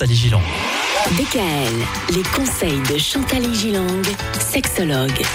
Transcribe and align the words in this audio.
Chantal 0.00 0.16
Gilang. 0.16 0.42
DKL, 1.10 2.14
les 2.16 2.22
conseils 2.34 2.80
de 2.90 2.96
Chantal 2.96 3.54
Gilang, 3.54 4.02
sexologue. 4.40 5.26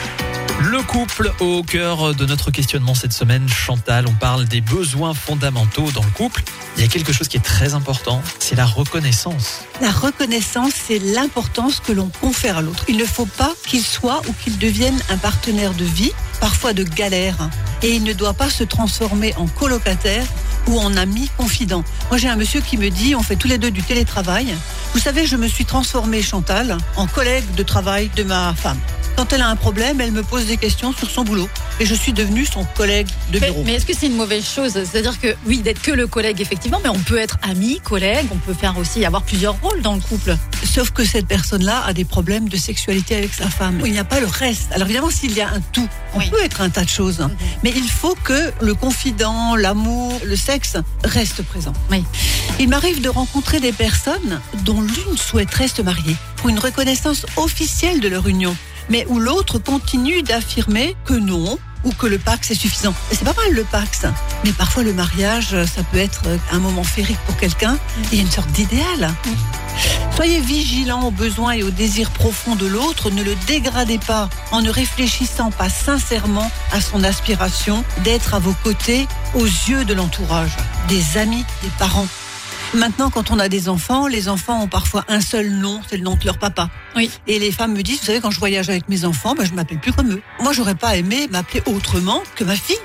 Le 0.60 0.82
couple 0.82 1.32
au 1.40 1.62
cœur 1.62 2.16
de 2.16 2.26
notre 2.26 2.50
questionnement 2.50 2.96
cette 2.96 3.14
semaine, 3.14 3.48
Chantal, 3.48 4.06
on 4.08 4.14
parle 4.14 4.46
des 4.46 4.62
besoins 4.62 5.14
fondamentaux 5.14 5.92
dans 5.92 6.02
le 6.02 6.10
couple. 6.10 6.42
Il 6.78 6.82
y 6.82 6.84
a 6.84 6.88
quelque 6.88 7.14
chose 7.14 7.28
qui 7.28 7.38
est 7.38 7.42
très 7.46 7.76
important, 7.76 8.24
c'est 8.40 8.56
la 8.56 8.66
reconnaissance. 8.66 9.66
La 9.82 9.92
reconnaissance, 9.92 10.72
c'est 10.74 10.98
l'importance 10.98 11.80
que 11.80 11.92
l'on 11.92 12.10
confère 12.20 12.58
à 12.58 12.64
l'autre. 12.64 12.86
Il 12.88 12.98
ne 12.98 13.06
faut 13.06 13.28
pas 13.28 13.54
qu'il 13.68 13.84
soit 13.84 14.22
ou 14.28 14.34
qu'il 14.44 14.58
devienne 14.58 15.00
un 15.10 15.18
partenaire 15.18 15.76
de 15.76 15.86
vie, 15.86 16.12
parfois 16.40 16.74
de 16.74 16.82
galère. 16.82 17.38
Et 17.84 17.90
il 17.90 18.04
ne 18.04 18.14
doit 18.14 18.34
pas 18.34 18.50
se 18.50 18.64
transformer 18.64 19.36
en 19.36 19.46
colocataire 19.46 20.26
ou 20.68 20.80
en 20.80 20.96
ami 20.98 21.30
confident. 21.38 21.84
Moi, 22.10 22.18
j'ai 22.18 22.28
un 22.28 22.36
monsieur 22.36 22.62
qui 22.62 22.78
me 22.78 22.90
dit, 22.90 23.16
on 23.16 23.24
fait 23.24 23.36
tous 23.36 23.48
les 23.48 23.58
deux 23.58 23.72
du 23.72 23.84
télétravail. 23.84 24.56
Vous 24.94 25.00
savez, 25.00 25.26
je 25.26 25.36
me 25.36 25.48
suis 25.48 25.66
transformée, 25.66 26.22
Chantal, 26.22 26.78
en 26.96 27.08
collègue 27.08 27.54
de 27.56 27.64
travail 27.64 28.10
de 28.16 28.24
ma 28.24 28.54
femme. 28.54 28.80
Quand 29.16 29.32
elle 29.32 29.42
a 29.42 29.48
un 29.48 29.56
problème, 29.56 30.02
elle 30.02 30.12
me 30.12 30.24
pose 30.24 30.46
des 30.46 30.58
questions 30.58 30.92
sur 30.92 31.10
son 31.10 31.24
boulot. 31.24 31.48
Et 31.80 31.86
je 31.86 31.96
suis 31.96 32.12
devenue 32.12 32.46
son 32.46 32.66
collègue 32.76 33.08
de 33.32 33.40
bureau. 33.40 33.64
mais 33.66 33.76
est-ce 33.76 33.86
que 33.86 33.94
c'est 33.98 34.08
une 34.08 34.16
mauvaise 34.18 34.46
chose? 34.46 34.74
C'est-à-dire 34.74 35.20
que 35.22 35.36
oui, 35.46 35.60
d'être 35.60 35.82
que 35.82 35.92
le 35.92 36.06
collègue, 36.06 36.42
effectivement, 36.42 36.82
mais 36.84 36.90
on 36.90 37.00
peut 37.00 37.18
être 37.18 37.38
ami, 37.42 37.80
collègue, 37.80 38.28
on 38.32 38.36
peut 38.38 38.54
faire 38.54 38.78
aussi 38.78 39.06
avoir 39.06 39.24
plusieurs 39.24 39.56
rôles 39.62 39.82
dans 39.82 39.96
le 39.96 40.02
couple. 40.02 40.36
Sauf 40.66 40.90
que 40.92 41.06
cette 41.06 41.28
personne-là 41.28 41.82
a 41.86 41.94
des 41.94 42.04
problèmes 42.04 42.50
de 42.50 42.58
sexualité 42.58 43.16
avec 43.16 43.34
sa 43.34 43.50
femme. 43.50 43.82
Il 43.86 43.94
n'y 43.94 44.00
a 44.00 44.04
pas 44.04 44.20
le 44.20 44.28
reste. 44.28 44.72
Alors 44.74 44.88
évidemment, 44.88 45.10
s'il 45.10 45.32
y 45.34 45.40
a 45.42 45.48
un 45.48 45.62
tout, 45.72 45.88
on 46.14 46.20
Oui. 46.20 46.30
peut 46.30 46.44
être 46.44 46.60
un 46.60 46.70
tas 46.70 46.84
de 46.84 46.90
choses. 46.90 47.22
hein. 47.22 47.32
Mais 47.64 47.72
il 47.74 47.90
faut 47.90 48.16
que 48.22 48.52
le 48.62 48.74
confident, 48.74 49.56
l'amour, 49.56 50.20
le 50.26 50.36
sexe 50.36 50.76
reste 51.06 51.42
présent. 51.44 51.74
Oui. 51.90 52.04
Il 52.60 52.68
m'arrive 52.68 53.02
de 53.02 53.10
rencontrer 53.10 53.62
des 53.62 53.72
personnes 53.72 54.42
dont 54.64 54.82
l'une 54.82 55.18
souhaiterait 55.18 55.70
se 55.70 55.82
marier 55.82 56.16
pour 56.36 56.50
une 56.50 56.60
reconnaissance 56.60 57.26
officielle 57.38 58.02
de 58.02 58.08
leur 58.10 58.28
union, 58.28 58.56
mais 58.90 59.06
où 59.10 59.20
l'autre 59.20 59.60
continue 59.60 60.22
d'affirmer 60.22 60.96
que 61.06 61.14
non 61.14 61.58
ou 61.84 61.92
que 61.92 62.08
le 62.08 62.18
Pax 62.18 62.52
est 62.52 62.56
suffisant. 62.56 62.94
Et 63.12 63.16
c'est 63.16 63.26
pas 63.26 63.34
mal 63.34 63.54
le 63.54 63.64
Pax, 63.64 64.06
mais 64.44 64.52
parfois 64.52 64.84
le 64.84 64.94
mariage, 64.94 65.56
ça 65.66 65.84
peut 65.92 66.00
être 66.00 66.24
un 66.52 66.60
moment 66.60 66.84
féerique 66.84 67.20
pour 67.28 67.38
quelqu'un. 67.38 67.78
Il 68.12 68.18
y 68.18 68.20
a 68.20 68.24
une 68.24 68.32
sorte 68.32 68.50
d'idéal. 68.52 69.14
Soyez 70.16 70.40
vigilant 70.40 71.04
aux 71.04 71.12
besoins 71.12 71.52
et 71.52 71.64
aux 71.64 71.70
désirs 71.70 72.10
profonds 72.10 72.56
de 72.56 72.66
l'autre. 72.66 73.12
Ne 73.12 73.22
le 73.24 73.36
dégradez 73.48 74.00
pas 74.00 74.30
en 74.52 74.62
ne 74.62 74.70
réfléchissant 74.70 75.52
pas 75.52 75.70
sincèrement 75.70 76.50
à 76.72 76.82
son 76.82 77.04
aspiration 77.04 77.84
d'être 78.04 78.34
à 78.34 78.40
vos 78.40 78.56
côtés 78.64 79.08
aux 79.34 79.46
yeux 79.46 79.86
de 79.86 79.94
l'entourage, 79.94 80.56
des 80.88 81.18
amis, 81.18 81.46
des 81.62 81.70
parents. 81.78 82.08
Maintenant, 82.76 83.10
quand 83.10 83.32
on 83.32 83.40
a 83.40 83.48
des 83.48 83.70
enfants, 83.70 84.06
les 84.08 84.28
enfants 84.28 84.62
ont 84.62 84.68
parfois 84.68 85.06
un 85.08 85.22
seul 85.22 85.50
nom, 85.50 85.80
c'est 85.90 85.96
le 85.96 86.04
nom 86.04 86.16
de 86.16 86.26
leur 86.26 86.38
papa. 86.38 86.70
Oui. 86.98 87.10
Et 87.26 87.40
les 87.40 87.54
femmes 87.54 87.74
me 87.74 87.82
disent, 87.82 88.02
vous 88.02 88.06
savez, 88.06 88.20
quand 88.20 88.32
je 88.32 88.40
voyage 88.40 88.70
avec 88.70 88.90
mes 88.90 89.06
enfants, 89.06 89.34
ben, 89.34 89.46
je 89.46 89.54
m'appelle 89.54 89.80
plus 89.80 89.94
comme 89.94 90.12
eux. 90.12 90.22
Moi, 90.42 90.52
j'aurais 90.52 90.76
pas 90.76 90.98
aimé 90.98 91.30
m'appeler 91.32 91.64
autrement 91.68 92.22
que 92.36 92.44
ma 92.44 92.56
fille. 92.56 92.76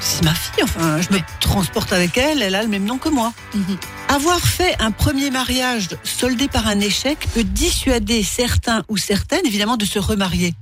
C'est 0.00 0.22
ma 0.24 0.34
fille, 0.34 0.62
enfin, 0.62 1.00
je 1.00 1.14
me 1.14 1.20
transporte 1.40 1.92
avec 1.94 2.18
elle, 2.18 2.42
elle 2.42 2.54
a 2.54 2.62
le 2.62 2.68
même 2.68 2.84
nom 2.84 2.98
que 2.98 3.08
moi. 3.08 3.32
Mhm. 3.54 3.78
Avoir 4.14 4.38
fait 4.38 4.76
un 4.78 4.92
premier 4.92 5.30
mariage 5.30 5.88
soldé 6.04 6.46
par 6.46 6.68
un 6.68 6.78
échec 6.78 7.18
peut 7.34 7.42
dissuader 7.42 8.22
certains 8.22 8.84
ou 8.88 8.96
certaines, 8.96 9.44
évidemment, 9.44 9.76
de 9.76 9.84
se 9.84 9.98
remarier. 9.98 10.54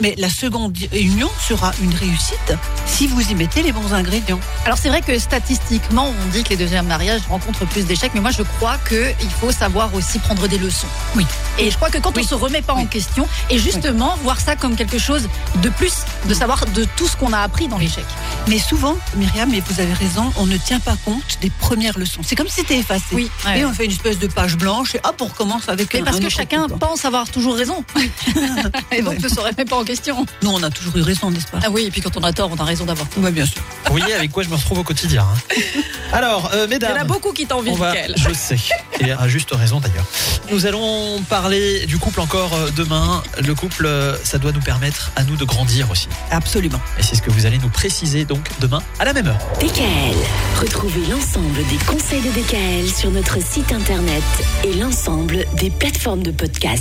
Mais 0.00 0.14
la 0.18 0.28
seconde 0.28 0.76
union 0.92 1.28
sera 1.40 1.72
une 1.82 1.92
réussite 1.92 2.52
si 2.86 3.06
vous 3.08 3.20
y 3.32 3.34
mettez 3.34 3.62
les 3.62 3.72
bons 3.72 3.94
ingrédients. 3.94 4.38
Alors 4.64 4.78
c'est 4.78 4.90
vrai 4.90 5.00
que 5.00 5.18
statistiquement, 5.18 6.12
on 6.24 6.28
dit 6.30 6.44
que 6.44 6.50
les 6.50 6.56
deuxièmes 6.56 6.86
mariages 6.86 7.22
rencontrent 7.28 7.66
plus 7.66 7.84
d'échecs, 7.84 8.12
mais 8.14 8.20
moi 8.20 8.30
je 8.30 8.42
crois 8.42 8.76
qu'il 8.88 9.30
faut 9.40 9.50
savoir 9.50 9.92
aussi 9.94 10.20
prendre 10.20 10.46
des 10.46 10.58
leçons. 10.58 10.86
Oui. 11.16 11.26
Et 11.58 11.70
je 11.70 11.76
crois 11.76 11.90
que 11.90 11.98
quand 11.98 12.16
Oui. 12.16 12.22
on 12.24 12.28
se 12.28 12.34
remet 12.36 12.62
pas 12.62 12.74
en 12.74 12.86
question, 12.86 13.26
et 13.50 13.58
justement 13.58 14.16
voir 14.22 14.38
ça 14.40 14.54
comme 14.54 14.76
quelque 14.76 14.98
chose 14.98 15.28
de 15.62 15.68
plus, 15.68 15.94
de 16.28 16.34
savoir 16.34 16.64
de 16.66 16.84
tout 16.96 17.08
ce 17.08 17.16
qu'on 17.16 17.32
a 17.32 17.40
appris 17.40 17.66
dans 17.66 17.78
l'échec. 17.78 18.04
Mais 18.46 18.58
souvent, 18.58 18.96
Myriam, 19.16 19.52
et 19.52 19.60
vous 19.60 19.80
avez 19.80 19.92
raison, 19.92 20.32
on 20.36 20.46
ne 20.46 20.56
tient 20.56 20.80
pas 20.80 20.96
compte 21.04 21.38
des 21.42 21.50
premières 21.50 21.98
leçons. 21.98 22.20
C'est 22.24 22.34
comme 22.36 22.48
si 22.48 22.56
c'était 22.60 22.78
effacé. 22.78 23.04
Oui. 23.12 23.30
Et 23.54 23.64
on 23.64 23.72
fait 23.74 23.84
une 23.84 23.90
espèce 23.90 24.18
de 24.18 24.26
page 24.26 24.56
blanche 24.56 24.94
et 24.94 25.00
hop, 25.04 25.16
on 25.20 25.26
recommence 25.26 25.68
avec 25.68 25.92
Mais 25.92 26.00
un 26.00 26.04
parce 26.04 26.16
un 26.16 26.20
que 26.20 26.28
chacun 26.30 26.66
pense 26.68 27.04
avoir 27.04 27.28
toujours 27.30 27.56
raison. 27.56 27.84
et 28.92 29.02
donc 29.02 29.14
Ouais. 29.14 29.18
ne 29.22 29.28
se 29.28 29.40
remet 29.40 29.64
pas 29.64 29.76
en 29.76 29.84
question. 29.84 30.24
Nous, 30.42 30.50
on 30.50 30.62
a 30.62 30.70
toujours 30.70 30.96
eu 30.96 31.02
raison, 31.02 31.30
n'est-ce 31.30 31.46
pas? 31.46 31.58
Ah 31.64 31.70
oui, 31.70 31.84
et 31.86 31.90
puis 31.90 32.00
quand 32.00 32.16
on 32.16 32.22
a 32.22 32.32
tort, 32.32 32.50
on 32.52 32.56
a 32.56 32.64
raison 32.64 32.84
d'avoir 32.84 33.08
tort. 33.08 33.22
Oui, 33.22 33.30
bien 33.32 33.46
sûr. 33.46 33.62
Vous 33.86 33.96
voyez 33.98 34.14
avec 34.14 34.30
quoi 34.32 34.42
je 34.42 34.48
me 34.48 34.54
retrouve 34.54 34.78
au 34.78 34.84
quotidien. 34.84 35.24
hein. 35.24 35.60
Alors, 36.12 36.50
euh, 36.54 36.66
Il 36.70 36.72
y 36.72 36.86
en 36.86 36.88
a 36.88 36.92
mesdames. 36.94 37.06
beaucoup 37.06 37.32
qui 37.32 37.46
t'envient, 37.46 37.74
je 38.16 38.32
sais, 38.32 38.56
et 39.00 39.12
à 39.12 39.28
juste 39.28 39.50
raison 39.52 39.78
d'ailleurs. 39.78 40.06
Nous 40.50 40.64
allons 40.64 41.20
parler 41.28 41.84
du 41.86 41.98
couple 41.98 42.20
encore 42.20 42.54
euh, 42.54 42.70
demain. 42.74 43.22
Le 43.44 43.54
couple, 43.54 43.84
euh, 43.84 44.16
ça 44.24 44.38
doit 44.38 44.52
nous 44.52 44.60
permettre 44.60 45.10
à 45.16 45.24
nous 45.24 45.36
de 45.36 45.44
grandir 45.44 45.90
aussi. 45.90 46.08
Absolument. 46.30 46.80
Et 46.98 47.02
c'est 47.02 47.14
ce 47.14 47.20
que 47.22 47.30
vous 47.30 47.44
allez 47.44 47.58
nous 47.58 47.68
préciser 47.68 48.24
donc 48.38 48.60
demain 48.60 48.82
à 48.98 49.04
la 49.04 49.12
même 49.12 49.26
heure. 49.26 49.38
DKL. 49.60 50.16
Retrouvez 50.60 51.06
l'ensemble 51.10 51.64
des 51.68 51.84
conseils 51.86 52.20
de 52.20 52.30
DKL 52.30 52.88
sur 52.88 53.10
notre 53.10 53.42
site 53.42 53.72
internet 53.72 54.22
et 54.64 54.74
l'ensemble 54.74 55.44
des 55.54 55.70
plateformes 55.70 56.22
de 56.22 56.30
podcast. 56.30 56.76